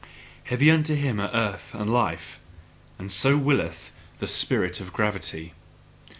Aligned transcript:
Heavy 0.45 0.71
unto 0.71 0.95
him 0.95 1.19
are 1.19 1.29
earth 1.31 1.75
and 1.75 1.93
life, 1.93 2.39
and 2.97 3.11
so 3.11 3.37
WILLETH 3.37 3.91
the 4.17 4.25
spirit 4.25 4.81
of 4.81 4.91
gravity! 4.91 5.53